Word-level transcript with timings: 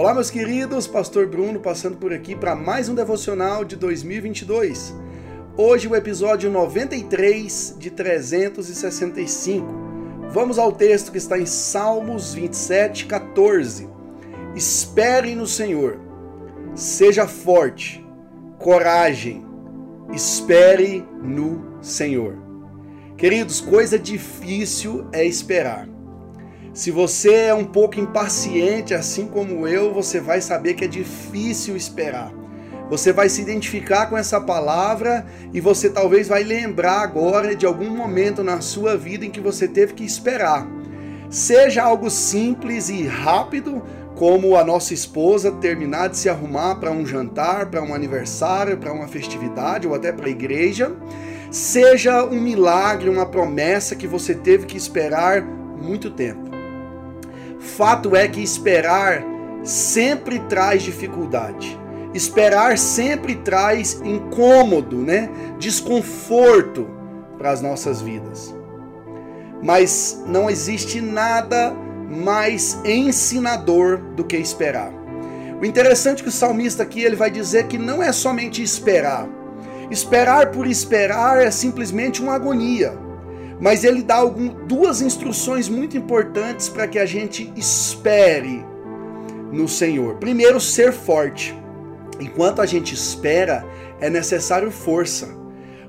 Olá, 0.00 0.14
meus 0.14 0.30
queridos, 0.30 0.86
Pastor 0.86 1.26
Bruno 1.26 1.60
passando 1.60 1.98
por 1.98 2.10
aqui 2.10 2.34
para 2.34 2.56
mais 2.56 2.88
um 2.88 2.94
devocional 2.94 3.66
de 3.66 3.76
2022. 3.76 4.94
Hoje, 5.58 5.86
o 5.88 5.94
episódio 5.94 6.50
93 6.50 7.76
de 7.78 7.90
365. 7.90 9.66
Vamos 10.30 10.58
ao 10.58 10.72
texto 10.72 11.12
que 11.12 11.18
está 11.18 11.38
em 11.38 11.44
Salmos 11.44 12.32
27, 12.32 13.04
14. 13.04 13.90
Espere 14.56 15.34
no 15.34 15.46
Senhor, 15.46 16.00
seja 16.74 17.28
forte, 17.28 18.02
coragem, 18.58 19.44
espere 20.14 21.06
no 21.22 21.76
Senhor. 21.82 22.38
Queridos, 23.18 23.60
coisa 23.60 23.98
difícil 23.98 25.06
é 25.12 25.26
esperar. 25.26 25.86
Se 26.72 26.92
você 26.92 27.34
é 27.34 27.54
um 27.54 27.64
pouco 27.64 27.98
impaciente, 27.98 28.94
assim 28.94 29.26
como 29.26 29.66
eu, 29.66 29.92
você 29.92 30.20
vai 30.20 30.40
saber 30.40 30.74
que 30.74 30.84
é 30.84 30.88
difícil 30.88 31.76
esperar. 31.76 32.32
Você 32.88 33.12
vai 33.12 33.28
se 33.28 33.42
identificar 33.42 34.06
com 34.06 34.16
essa 34.16 34.40
palavra 34.40 35.26
e 35.52 35.60
você 35.60 35.90
talvez 35.90 36.28
vai 36.28 36.44
lembrar 36.44 37.00
agora 37.00 37.56
de 37.56 37.66
algum 37.66 37.90
momento 37.90 38.44
na 38.44 38.60
sua 38.60 38.96
vida 38.96 39.24
em 39.24 39.30
que 39.30 39.40
você 39.40 39.66
teve 39.66 39.94
que 39.94 40.04
esperar. 40.04 40.66
Seja 41.28 41.82
algo 41.82 42.08
simples 42.08 42.88
e 42.88 43.04
rápido, 43.04 43.82
como 44.16 44.56
a 44.56 44.64
nossa 44.64 44.92
esposa 44.94 45.52
terminar 45.52 46.08
de 46.08 46.18
se 46.18 46.28
arrumar 46.28 46.76
para 46.76 46.90
um 46.90 47.06
jantar, 47.06 47.66
para 47.66 47.82
um 47.82 47.94
aniversário, 47.94 48.76
para 48.76 48.92
uma 48.92 49.08
festividade 49.08 49.86
ou 49.88 49.94
até 49.94 50.12
para 50.12 50.26
a 50.26 50.30
igreja, 50.30 50.92
seja 51.50 52.24
um 52.24 52.40
milagre, 52.40 53.08
uma 53.08 53.26
promessa 53.26 53.96
que 53.96 54.06
você 54.06 54.34
teve 54.34 54.66
que 54.66 54.76
esperar 54.76 55.42
muito 55.42 56.10
tempo. 56.10 56.49
Fato 57.60 58.16
é 58.16 58.26
que 58.26 58.42
esperar 58.42 59.22
sempre 59.62 60.38
traz 60.40 60.82
dificuldade. 60.82 61.78
Esperar 62.14 62.78
sempre 62.78 63.36
traz 63.36 64.00
incômodo, 64.02 64.96
né? 64.96 65.30
Desconforto 65.58 66.88
para 67.36 67.50
as 67.50 67.60
nossas 67.60 68.00
vidas. 68.00 68.54
Mas 69.62 70.24
não 70.26 70.48
existe 70.48 71.02
nada 71.02 71.72
mais 72.08 72.80
ensinador 72.84 73.98
do 74.16 74.24
que 74.24 74.38
esperar. 74.38 74.90
O 75.60 75.64
interessante 75.64 76.20
é 76.20 76.22
que 76.22 76.30
o 76.30 76.32
salmista 76.32 76.82
aqui 76.82 77.02
ele 77.04 77.14
vai 77.14 77.30
dizer 77.30 77.66
que 77.66 77.76
não 77.76 78.02
é 78.02 78.10
somente 78.10 78.62
esperar. 78.62 79.28
Esperar 79.90 80.50
por 80.50 80.66
esperar 80.66 81.38
é 81.38 81.50
simplesmente 81.50 82.22
uma 82.22 82.34
agonia 82.34 83.09
mas 83.60 83.84
ele 83.84 84.02
dá 84.02 84.16
algum, 84.16 84.48
duas 84.66 85.02
instruções 85.02 85.68
muito 85.68 85.96
importantes 85.96 86.68
para 86.68 86.88
que 86.88 86.98
a 86.98 87.04
gente 87.04 87.52
espere 87.54 88.64
no 89.52 89.68
Senhor. 89.68 90.16
Primeiro, 90.16 90.58
ser 90.58 90.92
forte. 90.92 91.54
Enquanto 92.18 92.62
a 92.62 92.66
gente 92.66 92.94
espera, 92.94 93.64
é 94.00 94.08
necessário 94.08 94.70
força, 94.70 95.28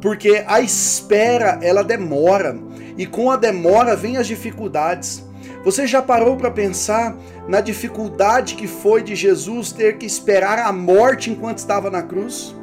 porque 0.00 0.44
a 0.46 0.60
espera 0.60 1.58
ela 1.62 1.82
demora 1.82 2.56
e 2.96 3.06
com 3.06 3.30
a 3.30 3.36
demora 3.36 3.96
vem 3.96 4.16
as 4.16 4.26
dificuldades. 4.26 5.24
Você 5.64 5.86
já 5.86 6.00
parou 6.00 6.36
para 6.36 6.50
pensar 6.50 7.16
na 7.48 7.60
dificuldade 7.60 8.54
que 8.54 8.68
foi 8.68 9.02
de 9.02 9.16
Jesus 9.16 9.72
ter 9.72 9.98
que 9.98 10.06
esperar 10.06 10.60
a 10.60 10.72
morte 10.72 11.30
enquanto 11.30 11.58
estava 11.58 11.90
na 11.90 12.02
cruz? 12.02 12.54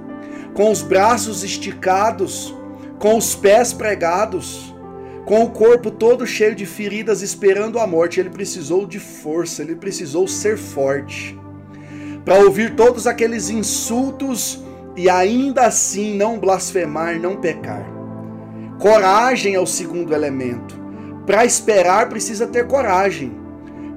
Com 0.53 0.71
os 0.71 0.81
braços 0.81 1.43
esticados, 1.43 2.55
com 2.99 3.17
os 3.17 3.35
pés 3.35 3.73
pregados, 3.73 4.72
com 5.25 5.41
o 5.41 5.49
corpo 5.49 5.89
todo 5.89 6.27
cheio 6.27 6.53
de 6.53 6.65
feridas, 6.65 7.21
esperando 7.21 7.79
a 7.79 7.87
morte, 7.87 8.19
ele 8.19 8.29
precisou 8.29 8.85
de 8.85 8.99
força, 8.99 9.61
ele 9.61 9.75
precisou 9.75 10.27
ser 10.27 10.57
forte. 10.57 11.39
Para 12.25 12.39
ouvir 12.39 12.75
todos 12.75 13.07
aqueles 13.07 13.49
insultos 13.49 14.61
e 14.97 15.09
ainda 15.09 15.65
assim 15.65 16.15
não 16.15 16.37
blasfemar, 16.37 17.19
não 17.19 17.37
pecar. 17.37 17.85
Coragem 18.79 19.55
é 19.55 19.59
o 19.59 19.65
segundo 19.65 20.13
elemento. 20.13 20.77
Para 21.25 21.45
esperar 21.45 22.09
precisa 22.09 22.45
ter 22.45 22.67
coragem, 22.67 23.33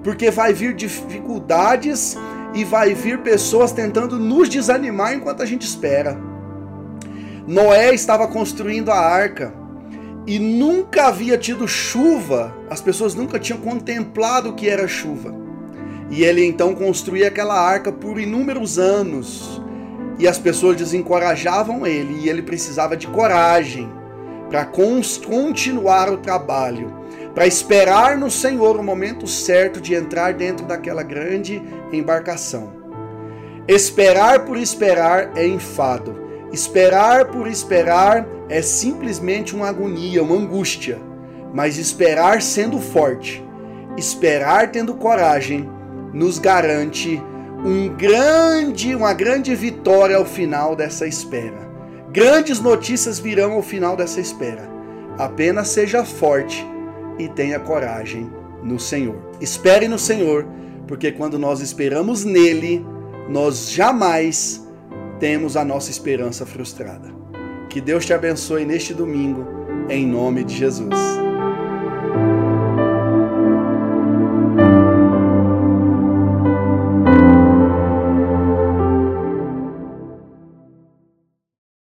porque 0.04 0.30
vai 0.30 0.52
vir 0.52 0.74
dificuldades 0.74 2.16
e 2.54 2.64
vai 2.64 2.94
vir 2.94 3.18
pessoas 3.18 3.72
tentando 3.72 4.16
nos 4.16 4.48
desanimar 4.48 5.14
enquanto 5.14 5.42
a 5.42 5.46
gente 5.46 5.66
espera. 5.66 6.16
Noé 7.48 7.92
estava 7.92 8.28
construindo 8.28 8.90
a 8.90 8.98
arca 8.98 9.65
e 10.26 10.40
nunca 10.40 11.06
havia 11.06 11.38
tido 11.38 11.68
chuva, 11.68 12.52
as 12.68 12.80
pessoas 12.80 13.14
nunca 13.14 13.38
tinham 13.38 13.60
contemplado 13.60 14.50
o 14.50 14.54
que 14.54 14.68
era 14.68 14.88
chuva. 14.88 15.32
E 16.10 16.24
ele 16.24 16.44
então 16.44 16.74
construía 16.74 17.28
aquela 17.28 17.58
arca 17.58 17.92
por 17.92 18.18
inúmeros 18.18 18.78
anos. 18.78 19.62
E 20.18 20.26
as 20.26 20.38
pessoas 20.38 20.76
desencorajavam 20.76 21.86
ele, 21.86 22.24
e 22.24 22.28
ele 22.28 22.42
precisava 22.42 22.96
de 22.96 23.06
coragem 23.06 23.88
para 24.48 24.64
continuar 24.64 26.10
o 26.10 26.16
trabalho, 26.16 26.92
para 27.34 27.46
esperar 27.46 28.16
no 28.16 28.30
Senhor 28.30 28.76
o 28.76 28.82
momento 28.82 29.26
certo 29.26 29.80
de 29.80 29.94
entrar 29.94 30.32
dentro 30.32 30.64
daquela 30.66 31.02
grande 31.02 31.62
embarcação. 31.92 32.72
Esperar 33.68 34.44
por 34.44 34.56
esperar 34.56 35.36
é 35.36 35.46
enfado. 35.46 36.25
Esperar 36.56 37.26
por 37.26 37.46
esperar 37.46 38.26
é 38.48 38.62
simplesmente 38.62 39.54
uma 39.54 39.68
agonia, 39.68 40.22
uma 40.22 40.36
angústia, 40.36 40.98
mas 41.52 41.76
esperar 41.76 42.40
sendo 42.40 42.78
forte, 42.80 43.44
esperar 43.98 44.72
tendo 44.72 44.94
coragem, 44.94 45.68
nos 46.14 46.38
garante 46.38 47.22
um 47.62 47.94
grande, 47.94 48.94
uma 48.94 49.12
grande 49.12 49.54
vitória 49.54 50.16
ao 50.16 50.24
final 50.24 50.74
dessa 50.74 51.06
espera. 51.06 51.68
Grandes 52.10 52.58
notícias 52.58 53.18
virão 53.18 53.52
ao 53.52 53.62
final 53.62 53.94
dessa 53.94 54.18
espera. 54.18 54.66
Apenas 55.18 55.68
seja 55.68 56.06
forte 56.06 56.66
e 57.18 57.28
tenha 57.28 57.60
coragem 57.60 58.32
no 58.62 58.80
Senhor. 58.80 59.16
Espere 59.42 59.88
no 59.88 59.98
Senhor, 59.98 60.46
porque 60.88 61.12
quando 61.12 61.38
nós 61.38 61.60
esperamos 61.60 62.24
nele, 62.24 62.82
nós 63.28 63.70
jamais 63.70 64.65
temos 65.18 65.56
a 65.56 65.64
nossa 65.64 65.90
esperança 65.90 66.44
frustrada. 66.46 67.08
Que 67.68 67.80
Deus 67.80 68.06
te 68.06 68.12
abençoe 68.12 68.64
neste 68.64 68.94
domingo, 68.94 69.46
em 69.88 70.06
nome 70.06 70.44
de 70.44 70.56
Jesus. 70.56 71.25